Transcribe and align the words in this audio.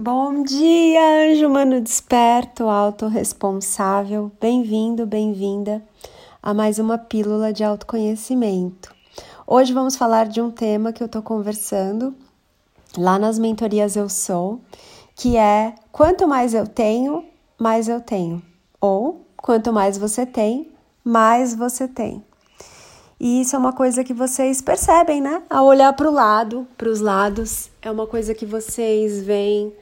Bom 0.00 0.44
dia, 0.44 1.28
anjo 1.28 1.48
humano 1.48 1.80
desperto, 1.80 2.68
autorresponsável. 2.68 4.30
Bem-vindo, 4.40 5.04
bem-vinda 5.04 5.82
a 6.40 6.54
mais 6.54 6.78
uma 6.78 6.96
pílula 6.96 7.52
de 7.52 7.64
autoconhecimento. 7.64 8.94
Hoje 9.44 9.72
vamos 9.72 9.96
falar 9.96 10.28
de 10.28 10.40
um 10.40 10.52
tema 10.52 10.92
que 10.92 11.02
eu 11.02 11.08
tô 11.08 11.20
conversando 11.20 12.14
lá 12.96 13.18
nas 13.18 13.40
mentorias 13.40 13.96
Eu 13.96 14.08
Sou, 14.08 14.60
que 15.16 15.36
é 15.36 15.74
quanto 15.90 16.28
mais 16.28 16.54
eu 16.54 16.64
tenho, 16.64 17.24
mais 17.58 17.88
eu 17.88 18.00
tenho. 18.00 18.40
Ou 18.80 19.26
quanto 19.36 19.72
mais 19.72 19.98
você 19.98 20.24
tem, 20.24 20.70
mais 21.02 21.56
você 21.56 21.88
tem. 21.88 22.24
E 23.18 23.40
isso 23.40 23.56
é 23.56 23.58
uma 23.58 23.72
coisa 23.72 24.04
que 24.04 24.14
vocês 24.14 24.62
percebem, 24.62 25.20
né? 25.20 25.42
Ao 25.50 25.66
olhar 25.66 25.92
para 25.94 26.08
o 26.08 26.14
lado, 26.14 26.68
para 26.76 26.88
os 26.88 27.00
lados, 27.00 27.68
é 27.82 27.90
uma 27.90 28.06
coisa 28.06 28.32
que 28.32 28.46
vocês 28.46 29.24
veem 29.24 29.72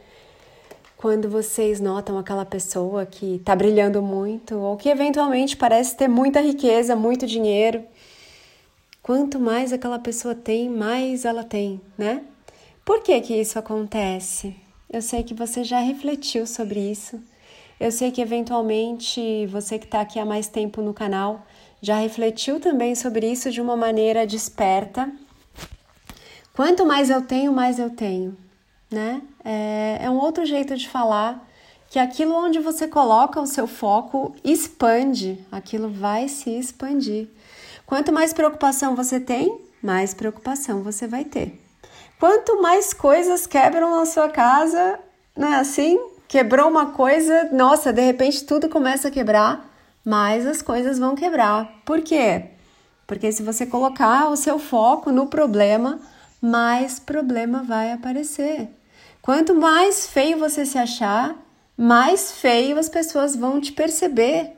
quando 1.07 1.31
vocês 1.31 1.81
notam 1.81 2.19
aquela 2.19 2.45
pessoa 2.45 3.07
que 3.07 3.37
está 3.37 3.55
brilhando 3.55 4.03
muito 4.03 4.57
ou 4.59 4.77
que 4.77 4.89
eventualmente 4.89 5.57
parece 5.57 5.97
ter 5.97 6.09
muita 6.09 6.41
riqueza, 6.41 6.97
muito 6.97 7.29
dinheiro. 7.29 7.85
Quanto 9.01 9.39
mais 9.39 9.73
aquela 9.73 10.01
pessoa 10.01 10.35
tem, 10.35 10.69
mais 10.69 11.25
ela 11.25 11.45
tem, 11.45 11.81
né? 11.97 12.25
Por 12.85 13.05
que 13.05 13.21
que 13.21 13.41
isso 13.41 13.57
acontece? 13.57 14.57
Eu 14.91 15.01
sei 15.01 15.23
que 15.23 15.33
você 15.33 15.63
já 15.63 15.79
refletiu 15.79 16.45
sobre 16.45 16.81
isso. 16.81 17.21
Eu 17.79 17.93
sei 17.93 18.11
que 18.11 18.21
eventualmente 18.21 19.47
você 19.47 19.79
que 19.79 19.85
está 19.85 20.01
aqui 20.01 20.19
há 20.19 20.25
mais 20.25 20.49
tempo 20.49 20.83
no 20.83 20.93
canal 20.93 21.47
já 21.81 22.01
refletiu 22.01 22.59
também 22.59 22.97
sobre 22.97 23.31
isso 23.31 23.49
de 23.53 23.61
uma 23.61 23.77
maneira 23.77 24.27
desperta. 24.27 25.09
Quanto 26.53 26.85
mais 26.85 27.11
eu 27.11 27.23
tenho, 27.23 27.53
mais 27.53 27.79
eu 27.79 27.91
tenho, 27.91 28.37
né? 28.91 29.23
É, 29.47 30.01
é 30.03 30.11
um 30.11 30.19
outro 30.19 30.45
jeito 30.45 30.77
de 30.77 30.89
falar 30.89 31.49
que 31.89 32.01
aquilo 32.01 32.35
onde 32.35 32.59
você 32.59 32.89
coloca 32.89 33.41
o 33.41 33.47
seu 33.47 33.69
foco 33.69 34.35
expande, 34.43 35.39
aquilo 35.53 35.89
vai 35.89 36.29
se 36.29 36.51
expandir. 36.51 37.29
Quanto 37.87 38.13
mais 38.13 38.33
preocupação 38.33 38.97
você 38.97 39.21
tem, 39.21 39.61
mais 39.81 40.13
preocupação 40.13 40.83
você 40.83 41.07
vai 41.07 41.25
ter. 41.25 41.63
Quanto 42.19 42.61
mais 42.61 42.93
coisas 42.93 43.47
quebram 43.47 43.97
na 43.97 44.05
sua 44.05 44.29
casa, 44.29 44.99
não 45.37 45.47
é 45.47 45.57
assim? 45.57 45.97
Quebrou 46.27 46.69
uma 46.69 46.87
coisa, 46.87 47.49
nossa, 47.53 47.93
de 47.93 48.03
repente 48.03 48.45
tudo 48.45 48.69
começa 48.69 49.07
a 49.07 49.13
quebrar 49.13 49.77
mais 50.07 50.47
as 50.47 50.63
coisas 50.63 51.01
vão 51.01 51.17
quebrar. 51.17 51.69
Por 51.85 52.01
quê? 52.01 52.51
Porque 53.09 53.33
se 53.33 53.43
você 53.43 53.67
colocar 53.67 54.29
o 54.29 54.37
seu 54.37 54.57
foco 54.57 55.11
no 55.11 55.27
problema, 55.27 55.99
mais 56.41 57.01
problema 57.01 57.65
vai 57.65 57.91
aparecer. 57.91 58.69
Quanto 59.27 59.57
mais 59.57 60.07
feio 60.07 60.39
você 60.39 60.65
se 60.65 60.79
achar, 60.79 61.35
mais 61.77 62.31
feio 62.31 62.79
as 62.79 62.89
pessoas 62.89 63.35
vão 63.35 63.61
te 63.61 63.73
perceber. 63.73 64.53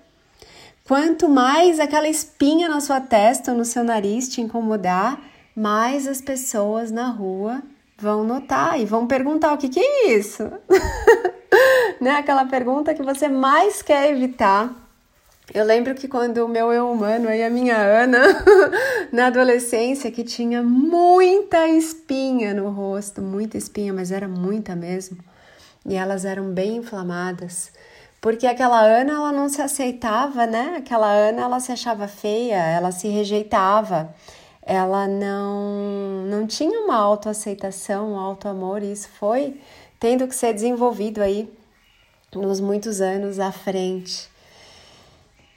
Quanto 0.87 1.27
mais 1.27 1.81
aquela 1.81 2.07
espinha 2.07 2.69
na 2.69 2.79
sua 2.79 3.01
testa 3.01 3.53
ou 3.53 3.57
no 3.57 3.65
seu 3.65 3.83
nariz 3.83 4.29
te 4.29 4.43
incomodar, 4.43 5.19
mais 5.57 6.07
as 6.07 6.21
pessoas 6.21 6.91
na 6.91 7.09
rua 7.09 7.63
vão 7.97 8.25
notar 8.25 8.79
e 8.79 8.85
vão 8.85 9.07
perguntar 9.07 9.55
o 9.55 9.57
que, 9.57 9.71
que 9.71 9.81
é 9.81 10.13
isso? 10.13 10.53
né? 11.99 12.11
Aquela 12.17 12.45
pergunta 12.45 12.93
que 12.93 13.03
você 13.03 13.27
mais 13.27 13.81
quer 13.81 14.11
evitar 14.11 14.71
eu 15.55 15.65
lembro 15.65 15.95
que 15.95 16.07
quando 16.07 16.45
o 16.45 16.49
meu 16.49 16.71
eu 16.71 16.91
humano 16.91 17.31
e 17.33 17.43
a 17.43 17.49
minha 17.49 17.77
Ana, 17.77 18.21
na 19.11 19.29
adolescência, 19.29 20.11
que 20.11 20.23
tinha 20.23 20.63
muita 20.63 21.67
espinha 21.69 22.53
no 22.53 22.69
rosto, 22.69 23.23
muita 23.23 23.57
espinha, 23.57 23.93
mas 23.95 24.13
era 24.13 24.29
muita 24.29 24.77
mesmo, 24.77 25.19
e 25.87 25.95
elas 25.95 26.27
eram 26.27 26.51
bem 26.53 26.77
inflamadas, 26.77 27.73
porque 28.21 28.47
aquela 28.47 28.81
Ana, 28.81 29.13
ela 29.13 29.33
não 29.33 29.49
se 29.49 29.63
aceitava, 29.63 30.45
né? 30.47 30.75
Aquela 30.77 31.11
Ana, 31.11 31.43
ela 31.43 31.61
se 31.61 31.73
achava 31.73 32.07
feia, 32.07 32.57
ela 32.57 32.93
se 32.93 33.09
rejeitava, 33.09 34.15
ela 34.61 35.09
não, 35.09 36.27
não 36.27 36.47
tinha 36.47 36.79
uma 36.81 36.97
autoaceitação, 36.97 38.13
um 38.13 38.19
autoamor, 38.19 38.83
e 38.83 38.93
isso 38.93 39.09
foi 39.19 39.59
tendo 39.99 40.29
que 40.29 40.35
ser 40.35 40.53
desenvolvido 40.53 41.23
aí 41.23 41.51
nos 42.35 42.61
muitos 42.61 43.01
anos 43.01 43.41
à 43.41 43.51
frente. 43.51 44.29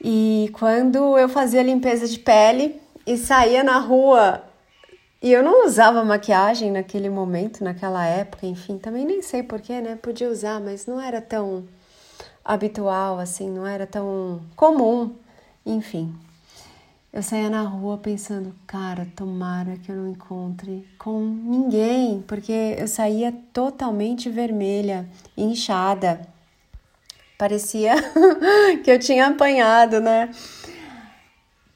E 0.04 0.50
quando 0.54 1.16
eu 1.18 1.30
fazia 1.30 1.62
limpeza 1.62 2.08
de 2.08 2.18
pele 2.18 2.82
e 3.06 3.16
saía 3.18 3.64
na 3.64 3.78
rua 3.78 4.44
e 5.22 5.32
eu 5.32 5.44
não 5.44 5.68
usava 5.68 6.04
maquiagem 6.04 6.72
naquele 6.72 7.08
momento, 7.08 7.64
naquela 7.64 8.04
época, 8.08 8.48
enfim, 8.48 8.80
também 8.80 9.06
nem 9.06 9.22
sei 9.22 9.44
porquê, 9.44 9.80
né? 9.80 9.96
Podia 9.96 10.28
usar, 10.28 10.60
mas 10.60 10.88
não 10.88 11.00
era 11.00 11.22
tão 11.22 11.66
habitual 12.44 13.20
assim, 13.20 13.48
não 13.48 13.68
era 13.68 13.86
tão 13.86 14.42
comum, 14.56 15.16
enfim. 15.64 16.12
Eu 17.14 17.22
saía 17.22 17.52
na 17.52 17.62
rua 17.62 18.00
pensando, 18.00 18.56
cara, 18.66 19.08
tomara 19.16 19.78
que 19.78 19.92
eu 19.92 19.96
não 19.96 20.10
encontre 20.10 20.88
com 20.98 21.20
ninguém, 21.22 22.24
porque 22.26 22.76
eu 22.80 22.88
saía 22.88 23.32
totalmente 23.54 24.30
vermelha, 24.30 25.08
inchada. 25.38 26.31
Parecia 27.42 27.96
que 28.86 28.92
eu 28.92 29.00
tinha 29.00 29.26
apanhado, 29.26 30.00
né? 30.00 30.30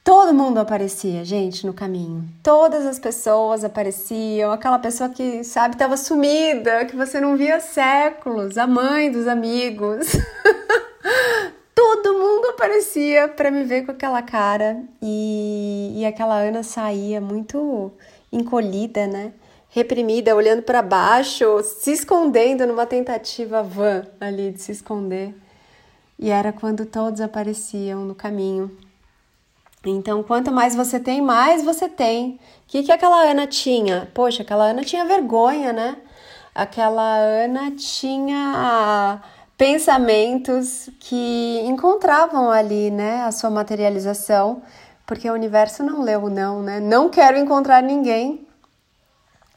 Todo 0.03 0.31
mundo 0.31 0.59
aparecia, 0.59 1.26
gente, 1.26 1.66
no 1.66 1.74
caminho. 1.74 2.24
Todas 2.44 2.86
as 2.86 3.00
pessoas 3.00 3.64
apareciam. 3.64 4.52
Aquela 4.52 4.78
pessoa 4.78 5.09
que, 5.09 5.44
sabe, 5.44 5.74
estava 5.74 5.98
sumida, 5.98 6.86
que 6.86 6.96
você 6.96 7.20
não 7.20 7.36
via 7.36 7.56
há 7.56 7.59
séculos, 7.59 8.59
a 8.59 8.68
mãe 8.68 9.12
dos 9.12 9.28
amigos. 9.28 10.06
Todo 11.74 12.14
mundo 12.14 12.50
aparecia 12.50 13.28
para 13.28 13.50
me 13.50 13.64
ver 13.64 13.88
com 13.88 13.92
aquela 13.92 14.22
cara. 14.22 14.84
E, 15.02 15.94
e 15.96 16.06
aquela 16.06 16.38
Ana 16.38 16.62
saía 16.62 17.20
muito 17.20 17.92
encolhida, 18.32 19.08
né? 19.08 19.34
Reprimida, 19.70 20.36
olhando 20.36 20.62
para 20.62 20.84
baixo, 20.84 21.64
se 21.64 21.92
escondendo 21.92 22.68
numa 22.68 22.86
tentativa 22.86 23.64
vã 23.64 24.06
ali 24.22 24.52
de 24.52 24.62
se 24.62 24.72
esconder 24.72 25.34
e 26.18 26.30
era 26.30 26.53
quando 26.53 26.86
todos 26.86 27.22
apareciam 27.22 28.06
no 28.06 28.16
caminho. 28.16 28.76
Então, 29.86 30.24
quanto 30.24 30.52
mais 30.52 30.76
você 30.76 31.00
tem, 31.00 31.22
mais 31.22 31.64
você 31.64 31.88
tem. 31.88 32.31
O 32.31 32.40
que, 32.68 32.84
que 32.84 32.92
aquela 32.92 33.22
Ana 33.22 33.46
tinha? 33.46 34.09
Poxa, 34.14 34.42
aquela 34.42 34.66
Ana 34.66 34.84
tinha 34.84 35.06
vergonha, 35.06 35.72
né? 35.72 35.98
Aquela 36.56 37.18
Ana 37.18 37.72
tinha 37.72 39.22
pensamentos 39.58 40.90
que 41.00 41.62
encontravam 41.66 42.50
ali, 42.50 42.92
né, 42.92 43.24
a 43.24 43.32
sua 43.32 43.50
materialização, 43.50 44.62
porque 45.06 45.30
o 45.30 45.34
universo 45.34 45.84
não 45.84 46.02
leu 46.02 46.30
não, 46.30 46.62
né? 46.62 46.80
Não 46.80 47.09
quero 47.09 47.38
encontrar 47.38 47.84
ninguém. 47.84 48.46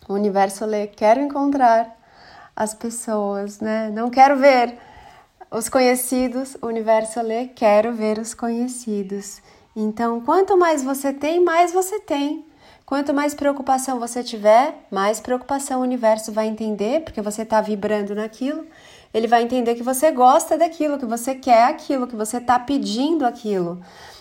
O 0.09 0.15
universo 0.15 0.65
lê, 0.67 0.87
quero 0.87 1.21
encontrar 1.21 1.97
as 2.55 2.75
pessoas, 2.75 3.61
né? 3.61 3.91
Não 3.91 4.11
quero 4.11 4.37
ver 4.37 4.79
os 5.51 5.69
conhecidos, 5.69 6.57
o 6.61 6.67
universo 6.67 7.23
lê, 7.23 7.47
quero 7.47 7.95
ver 7.95 8.19
os 8.19 8.35
conhecidos. 8.35 9.41
Então, 9.75 10.21
quanto 10.21 10.59
mais 10.59 10.83
você 10.83 11.13
tem, 11.13 11.43
mais 11.43 11.73
você 11.73 12.01
tem. 12.01 12.45
Quanto 12.85 13.15
mais 13.15 13.35
preocupação 13.35 13.99
você 13.99 14.23
tiver, 14.23 14.87
mais 14.91 15.21
preocupação 15.21 15.81
o 15.81 15.83
universo 15.83 16.33
vai 16.33 16.47
entender, 16.49 17.01
porque 17.03 17.23
você 17.23 17.43
está 17.43 17.61
vibrando 17.61 18.15
naquilo. 18.15 18.67
Ele 19.13 19.27
vai 19.27 19.43
entender 19.43 19.75
que 19.75 19.83
você 19.83 20.11
gosta 20.11 20.59
daquilo, 20.59 20.99
que 20.99 21.07
você 21.07 21.35
quer 21.35 21.65
aquilo, 21.65 22.07
que 22.07 22.17
você 22.17 22.37
está 22.37 22.59
pedindo 22.59 23.25
aquilo. 23.25 23.81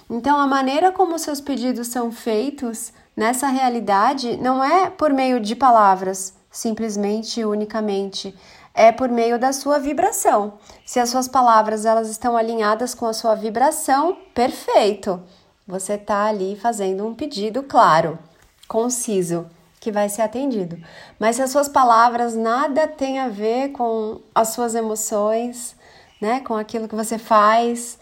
Então, 0.09 0.37
a 0.37 0.47
maneira 0.47 0.91
como 0.93 1.15
os 1.15 1.21
seus 1.21 1.41
pedidos 1.41 1.87
são 1.87 2.09
feitos 2.09 2.93
nessa 3.15 3.47
realidade 3.47 4.37
não 4.37 4.63
é 4.63 4.89
por 4.89 5.11
meio 5.11 5.41
de 5.41 5.55
palavras, 5.55 6.33
simplesmente, 6.49 7.43
unicamente 7.43 8.33
é 8.77 8.91
por 8.91 9.09
meio 9.09 9.39
da 9.39 9.51
sua 9.51 9.79
vibração. 9.79 10.53
Se 10.85 10.99
as 10.99 11.09
suas 11.09 11.27
palavras 11.27 11.83
elas 11.83 12.09
estão 12.09 12.37
alinhadas 12.37 12.93
com 12.93 13.07
a 13.07 13.13
sua 13.13 13.33
vibração, 13.33 14.15
perfeito. 14.35 15.19
Você 15.67 15.93
está 15.93 16.25
ali 16.25 16.55
fazendo 16.55 17.05
um 17.05 17.15
pedido 17.15 17.63
claro, 17.63 18.19
conciso, 18.67 19.47
que 19.79 19.91
vai 19.91 20.07
ser 20.07 20.21
atendido. 20.21 20.77
Mas 21.19 21.37
se 21.37 21.41
as 21.41 21.49
suas 21.49 21.67
palavras 21.67 22.35
nada 22.35 22.87
têm 22.87 23.19
a 23.19 23.27
ver 23.27 23.69
com 23.69 24.21
as 24.33 24.49
suas 24.49 24.75
emoções, 24.75 25.75
né, 26.21 26.39
com 26.41 26.55
aquilo 26.55 26.87
que 26.87 26.95
você 26.95 27.17
faz, 27.17 27.97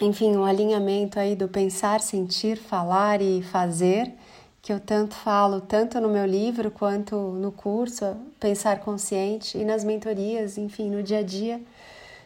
enfim, 0.00 0.34
o 0.34 0.40
um 0.40 0.44
alinhamento 0.46 1.20
aí 1.20 1.36
do 1.36 1.46
pensar, 1.46 2.00
sentir, 2.00 2.56
falar 2.56 3.20
e 3.20 3.42
fazer, 3.42 4.14
que 4.60 4.72
eu 4.72 4.80
tanto 4.80 5.14
falo, 5.14 5.60
tanto 5.60 6.00
no 6.00 6.08
meu 6.08 6.26
livro 6.26 6.70
quanto 6.70 7.16
no 7.16 7.52
curso 7.52 8.16
Pensar 8.38 8.80
Consciente 8.80 9.56
e 9.56 9.64
nas 9.64 9.84
mentorias, 9.84 10.58
enfim, 10.58 10.90
no 10.90 11.02
dia 11.02 11.18
a 11.18 11.22
dia. 11.22 11.60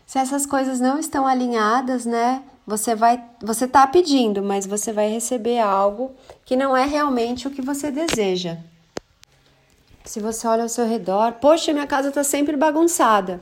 Se 0.07 0.19
essas 0.19 0.45
coisas 0.45 0.81
não 0.81 0.99
estão 0.99 1.27
alinhadas, 1.27 2.05
né? 2.05 2.43
Você 2.67 2.95
vai, 2.95 3.23
você 3.41 3.67
tá 3.67 3.87
pedindo, 3.87 4.43
mas 4.43 4.67
você 4.67 4.93
vai 4.93 5.09
receber 5.09 5.59
algo 5.59 6.13
que 6.45 6.57
não 6.57 6.77
é 6.77 6.85
realmente 6.85 7.49
o 7.49 7.51
que 7.51 7.63
você 7.63 7.91
deseja. 7.91 8.59
Se 10.05 10.21
você 10.21 10.47
olha 10.47 10.63
ao 10.63 10.69
seu 10.69 10.87
redor, 10.87 11.33
poxa, 11.35 11.73
minha 11.73 11.87
casa 11.87 12.09
está 12.09 12.25
sempre 12.25 12.57
bagunçada. 12.57 13.41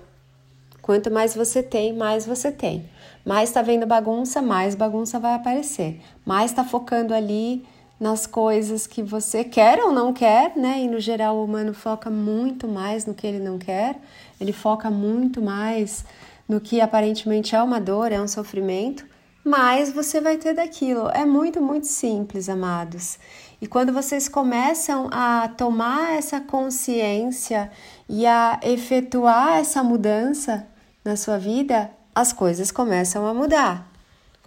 Quanto 0.83 1.11
mais 1.11 1.35
você 1.35 1.63
tem, 1.63 1.93
mais 1.93 2.27
você 2.27 2.51
tem. 2.51 2.89
Mais 3.25 3.49
está 3.49 3.63
vendo 3.63 3.87
bagunça, 3.87 4.41
mais 4.41 4.75
bagunça 4.75 5.19
vai 5.19 5.35
aparecer. 5.35 6.01
Mais 6.25 6.51
está 6.51 6.65
focando 6.65 7.15
ali 7.15 7.67
nas 8.01 8.27
coisas 8.27 8.87
que 8.87 9.03
você 9.03 9.45
quer 9.45 9.79
ou 9.79 9.93
não 9.93 10.11
quer, 10.11 10.57
né? 10.57 10.81
E 10.81 10.89
no 10.89 10.99
geral 10.99 11.37
o 11.37 11.45
humano 11.45 11.75
foca 11.75 12.09
muito 12.09 12.67
mais 12.67 13.05
no 13.05 13.13
que 13.13 13.27
ele 13.27 13.39
não 13.39 13.59
quer, 13.59 14.01
ele 14.41 14.53
foca 14.53 14.91
muito 14.91 15.43
mais 15.43 16.03
no 16.49 16.61
que 16.61 16.81
aparentemente 16.81 17.55
é 17.55 17.63
uma 17.63 17.79
dor, 17.79 18.11
é 18.11 18.21
um 18.21 18.27
sofrimento, 18.27 19.05
mais 19.45 19.93
você 19.93 20.21
vai 20.21 20.39
ter 20.39 20.55
daquilo. 20.55 21.09
É 21.11 21.25
muito, 21.27 21.61
muito 21.61 21.87
simples, 21.87 22.49
amados. 22.49 23.19
E 23.61 23.67
quando 23.67 23.93
vocês 23.93 24.29
começam 24.29 25.09
a 25.13 25.49
tomar 25.49 26.15
essa 26.15 26.41
consciência 26.41 27.71
e 28.09 28.27
a 28.27 28.59
efetuar 28.63 29.59
essa 29.59 29.83
mudança 29.83 30.67
na 31.05 31.17
sua 31.17 31.39
vida, 31.39 31.91
as 32.15 32.33
coisas 32.33 32.71
começam 32.71 33.27
a 33.27 33.35
mudar. 33.35 33.90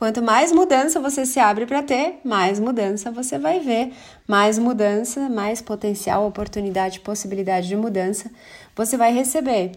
Quanto 0.04 0.22
mais 0.22 0.52
mudança 0.52 1.00
você 1.00 1.26
se 1.26 1.40
abre 1.40 1.66
para 1.66 1.82
ter, 1.82 2.20
mais 2.26 2.60
mudança 2.60 3.10
você 3.10 3.40
vai 3.40 3.62
ver, 3.62 3.94
mais 4.28 4.60
mudança, 4.60 5.30
mais 5.30 5.62
potencial, 5.62 6.28
oportunidade, 6.28 7.00
possibilidade 7.00 7.70
de 7.70 7.76
mudança 7.78 8.30
você 8.76 8.98
vai 8.98 9.14
receber. 9.14 9.72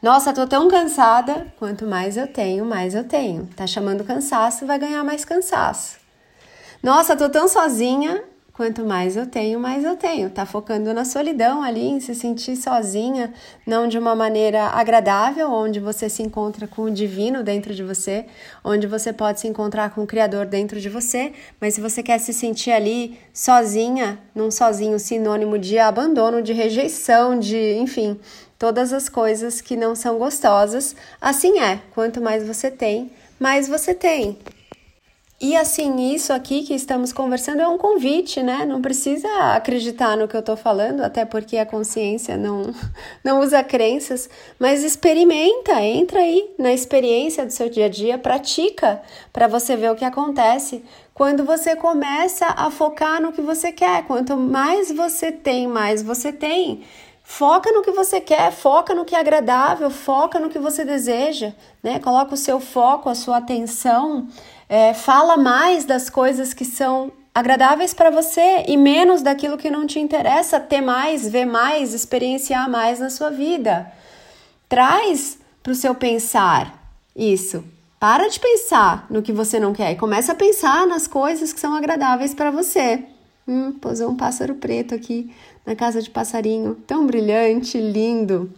Nossa, 0.00 0.32
tô 0.32 0.46
tão 0.46 0.68
cansada. 0.68 1.52
Quanto 1.58 1.84
mais 1.84 2.16
eu 2.16 2.28
tenho, 2.28 2.64
mais 2.64 2.94
eu 2.94 3.02
tenho. 3.02 3.48
Tá 3.56 3.66
chamando 3.66 4.04
cansaço, 4.04 4.64
vai 4.64 4.78
ganhar 4.78 5.02
mais 5.02 5.24
cansaço. 5.24 5.96
Nossa, 6.80 7.16
tô 7.16 7.28
tão 7.28 7.48
sozinha. 7.48 8.22
Quanto 8.52 8.84
mais 8.84 9.16
eu 9.16 9.24
tenho, 9.24 9.58
mais 9.58 9.82
eu 9.82 9.96
tenho. 9.96 10.28
Tá 10.28 10.44
focando 10.44 10.92
na 10.92 11.06
solidão 11.06 11.62
ali, 11.62 11.86
em 11.86 12.00
se 12.00 12.14
sentir 12.14 12.54
sozinha, 12.54 13.32
não 13.66 13.88
de 13.88 13.96
uma 13.98 14.14
maneira 14.14 14.64
agradável, 14.64 15.50
onde 15.50 15.80
você 15.80 16.06
se 16.06 16.22
encontra 16.22 16.66
com 16.66 16.82
o 16.82 16.90
divino 16.90 17.42
dentro 17.42 17.74
de 17.74 17.82
você, 17.82 18.26
onde 18.62 18.86
você 18.86 19.10
pode 19.10 19.40
se 19.40 19.48
encontrar 19.48 19.94
com 19.94 20.02
o 20.02 20.06
Criador 20.06 20.44
dentro 20.44 20.78
de 20.78 20.90
você, 20.90 21.32
mas 21.58 21.72
se 21.74 21.80
você 21.80 22.02
quer 22.02 22.18
se 22.18 22.34
sentir 22.34 22.72
ali 22.72 23.18
sozinha, 23.32 24.18
num 24.34 24.50
sozinho 24.50 24.98
sinônimo 24.98 25.58
de 25.58 25.78
abandono, 25.78 26.42
de 26.42 26.52
rejeição, 26.52 27.38
de, 27.38 27.78
enfim, 27.78 28.20
todas 28.58 28.92
as 28.92 29.08
coisas 29.08 29.62
que 29.62 29.76
não 29.76 29.94
são 29.94 30.18
gostosas, 30.18 30.94
assim 31.18 31.58
é. 31.58 31.80
Quanto 31.94 32.20
mais 32.20 32.46
você 32.46 32.70
tem, 32.70 33.12
mais 33.40 33.66
você 33.66 33.94
tem. 33.94 34.36
E 35.42 35.56
assim, 35.56 36.14
isso 36.14 36.32
aqui 36.32 36.62
que 36.62 36.72
estamos 36.72 37.12
conversando 37.12 37.60
é 37.60 37.66
um 37.66 37.76
convite, 37.76 38.40
né? 38.44 38.64
Não 38.64 38.80
precisa 38.80 39.26
acreditar 39.56 40.16
no 40.16 40.28
que 40.28 40.36
eu 40.36 40.40
estou 40.40 40.56
falando, 40.56 41.00
até 41.00 41.24
porque 41.24 41.56
a 41.56 41.66
consciência 41.66 42.36
não, 42.36 42.72
não 43.24 43.40
usa 43.40 43.64
crenças, 43.64 44.30
mas 44.56 44.84
experimenta, 44.84 45.82
entra 45.82 46.20
aí 46.20 46.48
na 46.56 46.72
experiência 46.72 47.44
do 47.44 47.50
seu 47.50 47.68
dia 47.68 47.86
a 47.86 47.88
dia, 47.88 48.16
pratica 48.16 49.02
para 49.32 49.48
você 49.48 49.76
ver 49.76 49.90
o 49.90 49.96
que 49.96 50.04
acontece 50.04 50.84
quando 51.12 51.44
você 51.44 51.74
começa 51.74 52.46
a 52.46 52.70
focar 52.70 53.20
no 53.20 53.32
que 53.32 53.40
você 53.40 53.72
quer. 53.72 54.04
Quanto 54.06 54.36
mais 54.36 54.92
você 54.92 55.32
tem, 55.32 55.66
mais 55.66 56.04
você 56.04 56.32
tem. 56.32 56.84
Foca 57.34 57.72
no 57.72 57.80
que 57.80 57.90
você 57.90 58.20
quer, 58.20 58.52
foca 58.52 58.94
no 58.94 59.06
que 59.06 59.14
é 59.14 59.18
agradável, 59.18 59.88
foca 59.88 60.38
no 60.38 60.50
que 60.50 60.58
você 60.58 60.84
deseja, 60.84 61.54
né? 61.82 61.98
Coloca 61.98 62.34
o 62.34 62.36
seu 62.36 62.60
foco, 62.60 63.08
a 63.08 63.14
sua 63.14 63.38
atenção 63.38 64.28
é, 64.68 64.92
fala 64.92 65.38
mais 65.38 65.86
das 65.86 66.10
coisas 66.10 66.52
que 66.52 66.66
são 66.66 67.10
agradáveis 67.34 67.94
para 67.94 68.10
você 68.10 68.66
e 68.68 68.76
menos 68.76 69.22
daquilo 69.22 69.56
que 69.56 69.70
não 69.70 69.86
te 69.86 69.98
interessa 69.98 70.60
ter 70.60 70.82
mais, 70.82 71.26
ver 71.26 71.46
mais, 71.46 71.94
experienciar 71.94 72.68
mais 72.68 73.00
na 73.00 73.08
sua 73.08 73.30
vida. 73.30 73.90
Traz 74.68 75.38
para 75.62 75.72
o 75.72 75.74
seu 75.74 75.94
pensar 75.94 76.94
isso. 77.16 77.64
Para 77.98 78.28
de 78.28 78.38
pensar 78.38 79.06
no 79.08 79.22
que 79.22 79.32
você 79.32 79.58
não 79.58 79.72
quer 79.72 79.92
e 79.92 79.96
começa 79.96 80.32
a 80.32 80.36
pensar 80.36 80.86
nas 80.86 81.06
coisas 81.06 81.50
que 81.50 81.60
são 81.60 81.74
agradáveis 81.74 82.34
para 82.34 82.50
você. 82.50 83.06
Hum, 83.48 83.72
posou 83.72 84.10
um 84.10 84.16
pássaro 84.16 84.54
preto 84.54 84.94
aqui 84.94 85.34
na 85.64 85.74
casa 85.76 86.02
de 86.02 86.10
passarinho, 86.10 86.74
tão 86.86 87.06
brilhante, 87.06 87.78
lindo. 87.78 88.52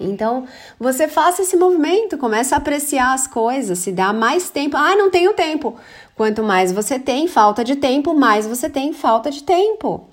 Então, 0.00 0.46
você 0.78 1.06
faça 1.06 1.42
esse 1.42 1.56
movimento, 1.56 2.16
começa 2.16 2.54
a 2.54 2.58
apreciar 2.58 3.12
as 3.12 3.26
coisas, 3.26 3.78
se 3.78 3.92
dá 3.92 4.12
mais 4.12 4.48
tempo. 4.48 4.76
Ah, 4.76 4.96
não 4.96 5.10
tenho 5.10 5.34
tempo. 5.34 5.76
Quanto 6.16 6.42
mais 6.42 6.72
você 6.72 6.98
tem 6.98 7.28
falta 7.28 7.62
de 7.62 7.76
tempo, 7.76 8.14
mais 8.14 8.46
você 8.46 8.70
tem 8.70 8.94
falta 8.94 9.30
de 9.30 9.42
tempo. 9.42 10.08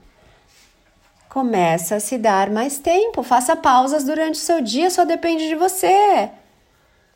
Começa 1.29 1.95
a 1.95 1.99
se 1.99 2.17
dar 2.17 2.49
mais 2.49 2.79
tempo, 2.79 3.23
faça 3.23 3.55
pausas 3.55 4.03
durante 4.03 4.35
o 4.35 4.43
seu 4.43 4.61
dia, 4.61 4.89
só 4.89 5.05
depende 5.05 5.47
de 5.47 5.55
você. 5.55 6.29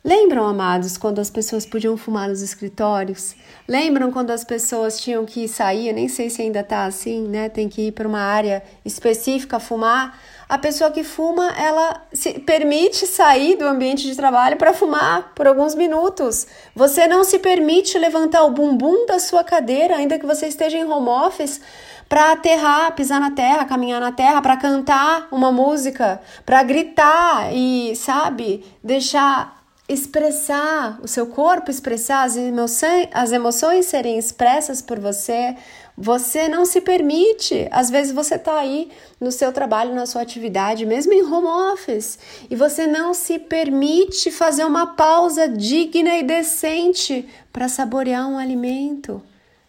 Lembram, 0.03 0.47
amados, 0.47 0.97
quando 0.97 1.19
as 1.19 1.29
pessoas 1.29 1.65
podiam 1.65 1.95
fumar 1.95 2.27
nos 2.27 2.41
escritórios? 2.41 3.35
Lembram 3.67 4.11
quando 4.11 4.31
as 4.31 4.43
pessoas 4.43 4.99
tinham 4.99 5.25
que 5.25 5.47
sair? 5.47 5.89
Eu 5.89 5.93
nem 5.93 6.07
sei 6.07 6.29
se 6.29 6.41
ainda 6.41 6.63
tá 6.63 6.85
assim, 6.85 7.27
né? 7.27 7.49
Tem 7.49 7.69
que 7.69 7.87
ir 7.87 7.91
para 7.91 8.07
uma 8.07 8.21
área 8.21 8.63
específica 8.83 9.59
fumar 9.59 10.17
a 10.51 10.57
pessoa 10.57 10.91
que 10.91 11.01
fuma, 11.01 11.49
ela 11.57 12.01
se 12.11 12.37
permite 12.39 13.07
sair 13.07 13.55
do 13.55 13.65
ambiente 13.65 14.05
de 14.05 14.13
trabalho 14.17 14.57
para 14.57 14.73
fumar 14.73 15.31
por 15.33 15.47
alguns 15.47 15.73
minutos. 15.75 16.45
Você 16.75 17.07
não 17.07 17.23
se 17.23 17.39
permite 17.39 17.97
levantar 17.97 18.43
o 18.43 18.51
bumbum 18.51 19.05
da 19.05 19.17
sua 19.17 19.45
cadeira, 19.45 19.95
ainda 19.95 20.19
que 20.19 20.25
você 20.25 20.47
esteja 20.47 20.77
em 20.77 20.83
home 20.83 21.07
office, 21.07 21.61
para 22.09 22.33
aterrar, 22.33 22.93
pisar 22.97 23.21
na 23.21 23.31
terra, 23.31 23.63
caminhar 23.63 24.01
na 24.01 24.11
terra, 24.11 24.41
para 24.41 24.57
cantar 24.57 25.29
uma 25.31 25.53
música, 25.53 26.21
para 26.45 26.61
gritar 26.63 27.53
e, 27.53 27.95
sabe, 27.95 28.65
deixar 28.83 29.60
expressar 29.91 30.99
o 31.03 31.07
seu 31.07 31.27
corpo, 31.27 31.69
expressar 31.69 32.23
as 32.23 32.37
emoções, 32.37 33.09
as 33.11 33.33
emoções 33.33 33.85
serem 33.87 34.17
expressas 34.17 34.81
por 34.81 34.99
você. 34.99 35.55
Você 35.97 36.47
não 36.47 36.63
se 36.63 36.79
permite. 36.79 37.67
Às 37.69 37.89
vezes 37.89 38.13
você 38.13 38.35
está 38.35 38.57
aí 38.57 38.89
no 39.19 39.31
seu 39.31 39.51
trabalho, 39.51 39.93
na 39.93 40.05
sua 40.05 40.21
atividade, 40.21 40.85
mesmo 40.85 41.11
em 41.11 41.21
home 41.21 41.73
office, 41.73 42.17
e 42.49 42.55
você 42.55 42.87
não 42.87 43.13
se 43.13 43.37
permite 43.37 44.31
fazer 44.31 44.63
uma 44.63 44.95
pausa 44.95 45.49
digna 45.49 46.17
e 46.17 46.23
decente 46.23 47.27
para 47.51 47.67
saborear 47.67 48.27
um 48.29 48.37
alimento, 48.37 49.21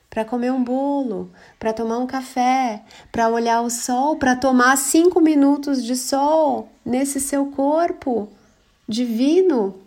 para 0.09 0.25
comer 0.25 0.53
um 0.53 0.63
bolo, 0.63 1.33
para 1.59 1.73
tomar 1.73 1.99
um 1.99 2.07
café, 2.07 2.83
para 3.11 3.29
olhar 3.29 3.61
o 3.61 3.71
sol, 3.71 4.17
para 4.17 4.37
tomar 4.37 4.77
cinco 4.79 5.21
minutos 5.21 5.83
de 5.83 5.97
sol 5.97 6.69
nesse 6.85 7.19
seu 7.19 7.47
corpo 7.47 8.29
divino 8.89 9.81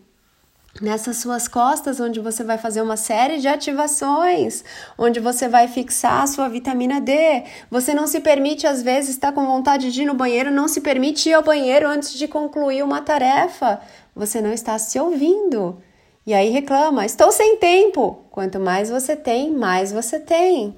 nessas 0.82 1.18
suas 1.18 1.48
costas, 1.48 2.00
onde 2.00 2.20
você 2.20 2.44
vai 2.44 2.58
fazer 2.58 2.82
uma 2.82 2.98
série 2.98 3.38
de 3.38 3.48
ativações, 3.48 4.64
onde 4.98 5.20
você 5.20 5.48
vai 5.48 5.68
fixar 5.68 6.24
a 6.24 6.28
sua 6.28 6.50
vitamina 6.50 7.00
D. 7.00 7.44
Você 7.72 7.94
não 7.94 8.08
se 8.08 8.20
permite, 8.20 8.68
às 8.68 8.82
vezes, 8.82 9.12
estar 9.12 9.32
tá 9.32 9.34
com 9.34 9.46
vontade 9.46 9.92
de 9.92 10.02
ir 10.02 10.06
no 10.06 10.14
banheiro, 10.14 10.52
não 10.52 10.68
se 10.68 10.82
permite 10.82 11.30
ir 11.30 11.34
ao 11.34 11.44
banheiro 11.44 11.88
antes 11.88 12.14
de 12.14 12.28
concluir 12.28 12.84
uma 12.84 13.02
tarefa. 13.02 13.80
Você 14.16 14.42
não 14.42 14.52
está 14.52 14.78
se 14.78 15.00
ouvindo. 15.00 15.82
E 16.26 16.34
aí 16.34 16.50
reclama: 16.50 17.06
estou 17.06 17.32
sem 17.32 17.58
tempo. 17.58 18.26
Quanto 18.32 18.60
mais 18.60 18.90
você 18.90 19.16
tem, 19.16 19.52
mais 19.52 19.92
você 19.92 20.20
tem. 20.20 20.76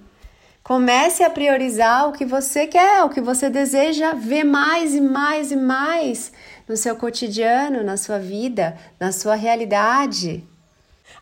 Comece 0.68 1.24
a 1.24 1.30
priorizar 1.30 2.10
o 2.10 2.12
que 2.12 2.26
você 2.26 2.68
quer, 2.68 3.02
o 3.02 3.10
que 3.10 3.22
você 3.22 3.50
deseja 3.50 4.12
ver 4.12 4.44
mais 4.44 4.94
e 4.94 5.00
mais 5.00 5.50
e 5.50 5.56
mais 5.56 6.30
no 6.68 6.76
seu 6.76 6.94
cotidiano, 6.98 7.86
na 7.86 7.96
sua 7.96 8.20
vida, 8.20 8.78
na 9.00 9.14
sua 9.14 9.36
realidade. 9.36 10.44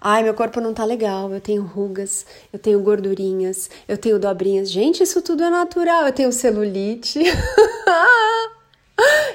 Ai, 0.01 0.23
meu 0.23 0.33
corpo 0.33 0.59
não 0.59 0.73
tá 0.73 0.83
legal, 0.83 1.31
eu 1.31 1.39
tenho 1.39 1.61
rugas, 1.61 2.25
eu 2.51 2.57
tenho 2.57 2.79
gordurinhas, 2.79 3.69
eu 3.87 3.99
tenho 3.99 4.17
dobrinhas. 4.17 4.71
Gente, 4.71 5.03
isso 5.03 5.21
tudo 5.21 5.43
é 5.43 5.49
natural. 5.51 6.07
Eu 6.07 6.11
tenho 6.11 6.31
celulite. 6.31 7.19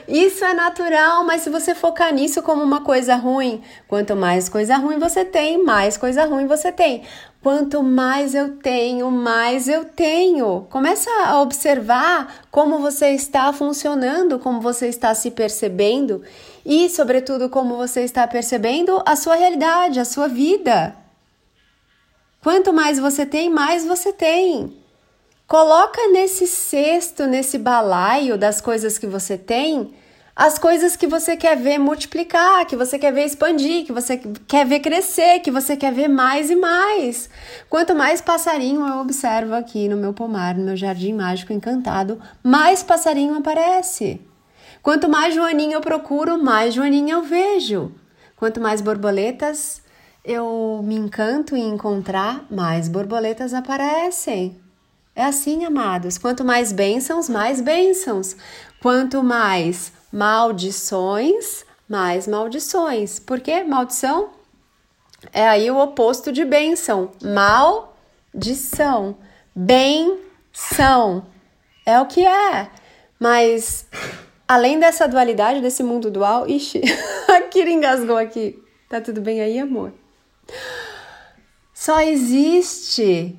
Isso 0.09 0.45
é 0.45 0.52
natural, 0.55 1.25
mas 1.25 1.43
se 1.43 1.50
você 1.50 1.75
focar 1.75 2.12
nisso 2.12 2.43
como 2.43 2.62
uma 2.62 2.81
coisa 2.81 3.14
ruim, 3.14 3.62
quanto 3.87 4.17
mais 4.17 4.49
coisa 4.49 4.76
ruim 4.76 4.99
você 4.99 5.25
tem, 5.25 5.62
mais 5.62 5.97
coisa 5.97 6.25
ruim 6.25 6.47
você 6.47 6.73
tem. 6.73 7.02
Quanto 7.43 7.83
mais 7.83 8.35
eu 8.35 8.57
tenho, 8.59 9.11
mais 9.11 9.69
eu 9.69 9.85
tenho. 9.85 10.67
Começa 10.69 11.11
a 11.25 11.40
observar 11.40 12.43
como 12.50 12.79
você 12.81 13.11
está 13.12 13.52
funcionando, 13.52 14.38
como 14.38 14.61
você 14.61 14.88
está 14.88 15.14
se 15.14 15.31
percebendo 15.31 16.23
e, 16.67 16.90
sobretudo, 16.90 17.49
como 17.49 17.76
você 17.76 18.02
está 18.02 18.26
percebendo 18.26 19.02
a 19.07 19.17
sua 19.17 19.37
realidade, 19.37 20.00
a 20.00 20.05
sua 20.05 20.29
vida. 20.29 20.95
Quanto 22.43 22.73
mais 22.73 22.99
você 22.99 23.25
tem, 23.25 23.49
mais 23.49 23.87
você 23.87 24.12
tem. 24.12 24.80
Coloca 25.50 26.00
nesse 26.12 26.47
cesto, 26.47 27.26
nesse 27.26 27.59
balaio 27.59 28.38
das 28.38 28.61
coisas 28.61 28.97
que 28.99 29.07
você 29.09 29.37
tem, 29.37 29.92
as 30.37 30.61
coisas 30.61 30.95
que 30.95 31.09
você 31.09 31.37
quer 31.37 31.57
ver 31.57 31.76
multiplicar, 31.76 32.64
que 32.66 32.76
você 32.76 32.97
quer 33.00 33.12
ver 33.12 33.25
expandir, 33.25 33.85
que 33.85 33.92
você 33.92 34.16
quer 34.47 34.64
ver 34.64 34.78
crescer, 34.78 35.40
que 35.40 35.50
você 35.50 35.76
quer 35.76 35.92
ver 35.92 36.07
mais 36.07 36.50
e 36.50 36.54
mais. 36.54 37.28
Quanto 37.69 37.97
mais 37.97 38.21
passarinho 38.21 38.87
eu 38.87 39.00
observo 39.00 39.57
aqui 39.57 39.88
no 39.88 39.97
meu 39.97 40.14
pomar, 40.14 40.57
no 40.57 40.66
meu 40.66 40.76
jardim 40.76 41.14
mágico 41.14 41.52
encantado, 41.52 42.21
mais 42.45 42.85
passarinho 42.85 43.35
aparece. 43.35 44.21
Quanto 44.80 45.09
mais 45.09 45.35
joaninha 45.35 45.75
eu 45.75 45.80
procuro, 45.80 46.40
mais 46.40 46.75
joaninha 46.75 47.14
eu 47.14 47.25
vejo. 47.25 47.90
Quanto 48.37 48.61
mais 48.61 48.80
borboletas 48.80 49.83
eu 50.25 50.80
me 50.85 50.95
encanto 50.95 51.57
em 51.57 51.71
encontrar, 51.71 52.47
mais 52.49 52.88
borboletas 52.88 53.52
aparecem. 53.52 54.60
É 55.21 55.25
assim, 55.25 55.67
amados. 55.67 56.17
Quanto 56.17 56.43
mais 56.43 56.73
bênçãos, 56.73 57.29
mais 57.29 57.61
bênçãos. 57.61 58.35
Quanto 58.81 59.23
mais 59.23 59.93
maldições, 60.11 61.67
mais 61.87 62.27
maldições. 62.27 63.19
Por 63.19 63.39
quê? 63.39 63.62
Maldição 63.62 64.31
é 65.31 65.47
aí 65.47 65.71
o 65.71 65.79
oposto 65.79 66.33
de 66.33 66.43
bênção. 66.43 67.11
Maldição. 67.23 69.19
Benção. 69.55 71.27
É 71.85 72.00
o 72.00 72.07
que 72.07 72.27
é. 72.27 72.71
Mas 73.19 73.87
além 74.49 74.81
dessa 74.81 75.07
dualidade, 75.07 75.61
desse 75.61 75.83
mundo 75.83 76.11
dual, 76.11 76.49
ixi, 76.49 76.81
a 77.29 77.43
Kira 77.43 77.69
engasgou 77.69 78.17
aqui. 78.17 78.59
Tá 78.89 79.03
tudo 79.03 79.21
bem 79.21 79.43
aí, 79.43 79.59
amor? 79.59 79.93
Só 81.75 82.00
existe 82.00 83.39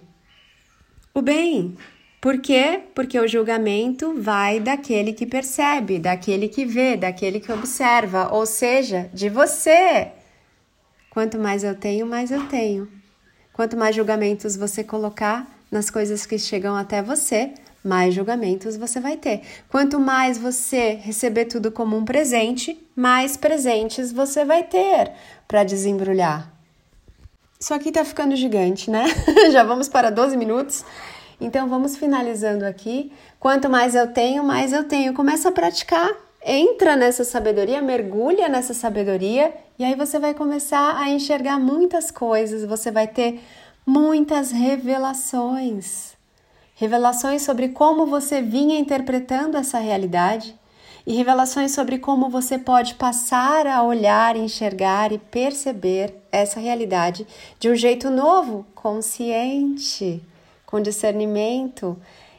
o 1.13 1.21
bem. 1.21 1.75
Por 2.19 2.39
quê? 2.39 2.81
Porque 2.93 3.19
o 3.19 3.27
julgamento 3.27 4.13
vai 4.21 4.59
daquele 4.59 5.11
que 5.11 5.25
percebe, 5.25 5.97
daquele 5.97 6.47
que 6.47 6.65
vê, 6.65 6.95
daquele 6.95 7.39
que 7.39 7.51
observa, 7.51 8.29
ou 8.31 8.45
seja, 8.45 9.09
de 9.13 9.27
você. 9.27 10.11
Quanto 11.09 11.39
mais 11.39 11.63
eu 11.63 11.75
tenho, 11.75 12.05
mais 12.05 12.31
eu 12.31 12.47
tenho. 12.47 12.87
Quanto 13.51 13.75
mais 13.75 13.95
julgamentos 13.95 14.55
você 14.55 14.83
colocar 14.83 15.47
nas 15.71 15.89
coisas 15.89 16.25
que 16.25 16.37
chegam 16.37 16.75
até 16.75 17.01
você, 17.01 17.53
mais 17.83 18.13
julgamentos 18.13 18.77
você 18.77 18.99
vai 18.99 19.17
ter. 19.17 19.41
Quanto 19.67 19.99
mais 19.99 20.37
você 20.37 20.99
receber 21.01 21.45
tudo 21.45 21.71
como 21.71 21.97
um 21.97 22.05
presente, 22.05 22.79
mais 22.95 23.35
presentes 23.35 24.11
você 24.11 24.45
vai 24.45 24.63
ter 24.63 25.11
para 25.47 25.63
desembrulhar. 25.63 26.50
Isso 27.61 27.75
aqui 27.75 27.91
tá 27.91 28.03
ficando 28.03 28.35
gigante, 28.35 28.89
né? 28.89 29.05
Já 29.53 29.63
vamos 29.63 29.87
para 29.87 30.09
12 30.09 30.35
minutos. 30.35 30.83
Então 31.39 31.69
vamos 31.69 31.95
finalizando 31.95 32.65
aqui. 32.65 33.11
Quanto 33.39 33.69
mais 33.69 33.93
eu 33.93 34.07
tenho, 34.07 34.43
mais 34.43 34.73
eu 34.73 34.85
tenho. 34.85 35.13
Começa 35.13 35.49
a 35.49 35.51
praticar. 35.51 36.09
Entra 36.43 36.95
nessa 36.95 37.23
sabedoria, 37.23 37.79
mergulha 37.79 38.49
nessa 38.49 38.73
sabedoria 38.73 39.53
e 39.77 39.83
aí 39.83 39.93
você 39.93 40.17
vai 40.17 40.33
começar 40.33 40.97
a 40.97 41.11
enxergar 41.11 41.59
muitas 41.59 42.09
coisas, 42.09 42.65
você 42.65 42.89
vai 42.89 43.07
ter 43.07 43.39
muitas 43.85 44.49
revelações. 44.49 46.13
Revelações 46.73 47.43
sobre 47.43 47.69
como 47.69 48.07
você 48.07 48.41
vinha 48.41 48.79
interpretando 48.79 49.55
essa 49.55 49.77
realidade 49.77 50.59
e 51.05 51.13
revelações 51.15 51.73
sobre 51.73 51.97
como 51.97 52.29
você 52.29 52.57
pode 52.57 52.95
passar 52.95 53.65
a 53.67 53.83
olhar, 53.83 54.35
enxergar 54.35 55.11
e 55.11 55.17
perceber 55.17 56.15
essa 56.31 56.59
realidade 56.59 57.27
de 57.59 57.69
um 57.69 57.75
jeito 57.75 58.09
novo, 58.09 58.65
consciente 58.75 60.21
com 60.65 60.81
discernimento, 60.81 61.97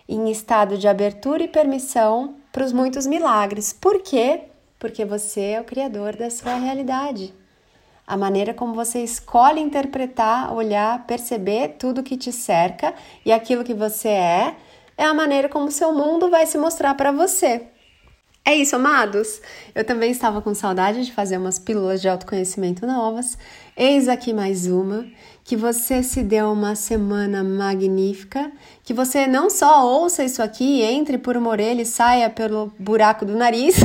em 0.08 0.30
estado 0.30 0.78
de 0.78 0.88
abertura 0.88 1.42
e 1.42 1.48
permissão 1.48 2.36
para 2.50 2.64
os 2.64 2.72
muitos 2.72 3.06
milagres. 3.06 3.72
Por 3.72 4.00
quê? 4.00 4.44
Porque 4.78 5.04
você 5.04 5.52
é 5.52 5.60
o 5.60 5.64
criador 5.64 6.16
da 6.16 6.30
sua 6.30 6.54
realidade. 6.54 7.34
A 8.06 8.16
maneira 8.16 8.52
como 8.52 8.74
você 8.74 9.02
escolhe 9.02 9.60
interpretar, 9.60 10.52
olhar, 10.52 11.06
perceber 11.06 11.76
tudo 11.78 12.02
que 12.02 12.16
te 12.16 12.32
cerca 12.32 12.94
e 13.24 13.32
aquilo 13.32 13.64
que 13.64 13.74
você 13.74 14.08
é, 14.08 14.56
é 14.98 15.04
a 15.04 15.14
maneira 15.14 15.48
como 15.48 15.70
seu 15.70 15.92
mundo 15.92 16.28
vai 16.28 16.46
se 16.46 16.58
mostrar 16.58 16.94
para 16.94 17.12
você. 17.12 17.68
É 18.44 18.56
isso, 18.56 18.74
amados! 18.74 19.40
Eu 19.72 19.84
também 19.84 20.10
estava 20.10 20.42
com 20.42 20.52
saudade 20.52 21.04
de 21.04 21.12
fazer 21.12 21.38
umas 21.38 21.60
pílulas 21.60 22.02
de 22.02 22.08
autoconhecimento 22.08 22.84
novas. 22.84 23.38
Eis 23.76 24.08
aqui 24.08 24.34
mais 24.34 24.66
uma. 24.66 25.06
Que 25.44 25.54
você 25.54 26.02
se 26.02 26.24
deu 26.24 26.50
uma 26.50 26.74
semana 26.74 27.44
magnífica. 27.44 28.50
Que 28.82 28.92
você 28.92 29.28
não 29.28 29.48
só 29.48 29.86
ouça 29.86 30.24
isso 30.24 30.42
aqui, 30.42 30.82
entre 30.82 31.18
por 31.18 31.36
uma 31.36 31.50
orelha 31.50 31.82
e 31.82 31.86
saia 31.86 32.28
pelo 32.28 32.72
buraco 32.76 33.24
do 33.24 33.36
nariz, 33.36 33.76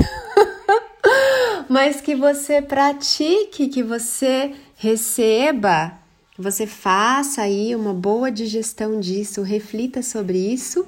mas 1.69 2.01
que 2.01 2.15
você 2.15 2.59
pratique, 2.59 3.67
que 3.67 3.83
você 3.83 4.55
receba, 4.75 5.93
você 6.37 6.67
faça 6.67 7.41
aí 7.41 7.75
uma 7.75 7.93
boa 7.93 8.31
digestão 8.31 8.99
disso, 8.99 9.41
reflita 9.41 10.03
sobre 10.03 10.37
isso 10.37 10.85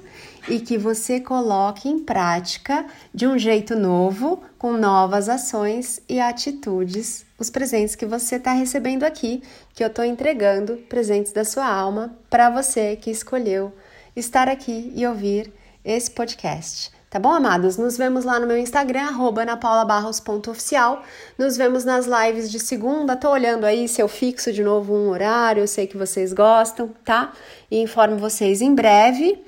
e 0.48 0.60
que 0.60 0.78
você 0.78 1.20
coloque 1.20 1.88
em 1.88 1.98
prática 1.98 2.86
de 3.12 3.26
um 3.26 3.36
jeito 3.36 3.74
novo, 3.74 4.42
com 4.56 4.72
novas 4.72 5.28
ações 5.28 6.00
e 6.08 6.20
atitudes, 6.20 7.26
os 7.38 7.50
presentes 7.50 7.96
que 7.96 8.06
você 8.06 8.36
está 8.36 8.52
recebendo 8.52 9.02
aqui, 9.02 9.42
que 9.74 9.82
eu 9.82 9.88
estou 9.88 10.04
entregando, 10.04 10.76
presentes 10.88 11.32
da 11.32 11.44
sua 11.44 11.66
alma, 11.66 12.16
para 12.28 12.48
você 12.48 12.94
que 12.94 13.10
escolheu 13.10 13.72
estar 14.14 14.48
aqui 14.48 14.92
e 14.94 15.04
ouvir 15.06 15.52
esse 15.84 16.10
podcast. 16.10 16.99
Tá 17.10 17.18
bom, 17.18 17.32
amados? 17.32 17.76
Nos 17.76 17.96
vemos 17.96 18.24
lá 18.24 18.38
no 18.38 18.46
meu 18.46 18.56
Instagram, 18.56 19.02
arroba 19.02 19.44
napaulabarros.oficial. 19.44 21.02
Nos 21.36 21.56
vemos 21.56 21.84
nas 21.84 22.06
lives 22.06 22.48
de 22.48 22.60
segunda. 22.60 23.16
Tô 23.16 23.30
olhando 23.30 23.66
aí 23.66 23.88
se 23.88 24.00
eu 24.00 24.06
fixo 24.06 24.52
de 24.52 24.62
novo 24.62 24.94
um 24.94 25.08
horário, 25.08 25.60
eu 25.60 25.66
sei 25.66 25.88
que 25.88 25.96
vocês 25.96 26.32
gostam, 26.32 26.88
tá? 27.04 27.32
E 27.68 27.82
informo 27.82 28.16
vocês 28.16 28.62
em 28.62 28.72
breve. 28.72 29.44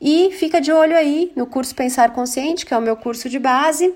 E 0.00 0.32
fica 0.32 0.60
de 0.60 0.72
olho 0.72 0.96
aí 0.96 1.30
no 1.36 1.46
curso 1.46 1.76
Pensar 1.76 2.12
Consciente, 2.12 2.66
que 2.66 2.74
é 2.74 2.76
o 2.76 2.82
meu 2.82 2.96
curso 2.96 3.28
de 3.28 3.38
base. 3.38 3.94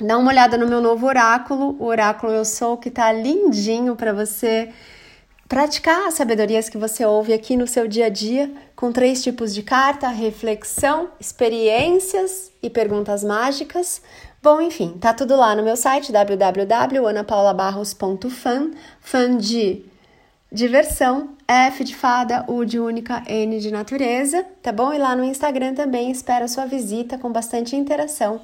Dá 0.00 0.16
uma 0.16 0.30
olhada 0.30 0.56
no 0.56 0.66
meu 0.66 0.80
novo 0.80 1.06
oráculo, 1.06 1.76
o 1.78 1.84
oráculo 1.84 2.32
Eu 2.32 2.46
Sou, 2.46 2.78
que 2.78 2.90
tá 2.90 3.12
lindinho 3.12 3.94
para 3.94 4.14
você 4.14 4.70
praticar 5.54 6.08
as 6.08 6.14
sabedorias 6.14 6.68
que 6.68 6.76
você 6.76 7.06
ouve 7.06 7.32
aqui 7.32 7.56
no 7.56 7.68
seu 7.68 7.86
dia 7.86 8.06
a 8.06 8.08
dia, 8.08 8.50
com 8.74 8.90
três 8.90 9.22
tipos 9.22 9.54
de 9.54 9.62
carta: 9.62 10.08
reflexão, 10.08 11.10
experiências 11.20 12.50
e 12.60 12.68
perguntas 12.68 13.22
mágicas. 13.22 14.02
Bom, 14.42 14.60
enfim, 14.60 14.98
tá 15.00 15.14
tudo 15.14 15.36
lá 15.36 15.54
no 15.54 15.62
meu 15.62 15.76
site 15.76 16.10
www.anapaulabarros.fan, 16.10 18.72
fan 19.00 19.36
de 19.36 19.84
diversão, 20.50 21.36
F 21.46 21.84
de 21.84 21.94
fada, 21.94 22.44
U 22.48 22.64
de 22.64 22.80
única, 22.80 23.22
N 23.24 23.60
de 23.60 23.70
natureza, 23.70 24.44
tá 24.60 24.72
bom? 24.72 24.92
E 24.92 24.98
lá 24.98 25.14
no 25.14 25.22
Instagram 25.22 25.74
também 25.74 26.10
espero 26.10 26.46
a 26.46 26.48
sua 26.48 26.66
visita 26.66 27.16
com 27.16 27.30
bastante 27.30 27.76
interação 27.76 28.40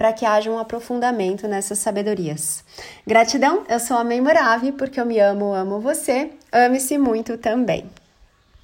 para 0.00 0.14
que 0.14 0.24
haja 0.24 0.50
um 0.50 0.58
aprofundamento 0.58 1.46
nessas 1.46 1.78
sabedorias. 1.78 2.64
Gratidão, 3.06 3.64
eu 3.68 3.78
sou 3.78 3.98
a 3.98 4.02
Memorável 4.02 4.72
porque 4.72 4.98
eu 4.98 5.04
me 5.04 5.20
amo, 5.20 5.52
amo 5.52 5.78
você. 5.78 6.30
Ame-se 6.50 6.96
muito 6.96 7.36
também. 7.36 7.84